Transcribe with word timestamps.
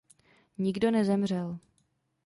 Nikdo 0.57 0.91
nezemřel. 0.91 1.57